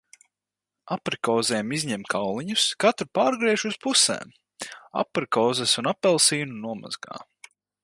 Aprikozēm 0.95 1.75
izņem 1.77 2.05
kauliņus, 2.13 2.63
katru 2.85 3.07
pārgriež 3.19 3.67
uz 3.71 3.77
pusēm. 3.85 4.33
Aprikozes 5.05 5.77
un 5.83 5.93
apelsīnu 5.95 6.61
nomazgā. 6.67 7.25